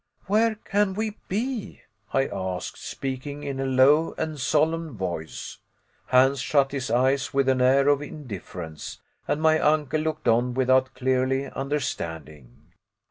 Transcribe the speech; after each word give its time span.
"Where 0.25 0.55
can 0.55 0.95
we 0.95 1.17
be?" 1.27 1.81
I 2.11 2.25
asked, 2.25 2.79
speaking 2.83 3.43
in 3.43 3.59
a 3.59 3.67
low 3.67 4.15
and 4.17 4.39
solemn 4.39 4.97
voice. 4.97 5.59
Hans 6.07 6.39
shut 6.39 6.71
his 6.71 6.89
eyes 6.89 7.35
with 7.35 7.47
an 7.47 7.61
air 7.61 7.87
of 7.87 8.01
indifference, 8.01 8.99
and 9.27 9.39
my 9.39 9.59
uncle 9.59 9.99
looked 10.01 10.27
on 10.27 10.55
without 10.55 10.95
clearly 10.95 11.51
understanding. 11.51 12.71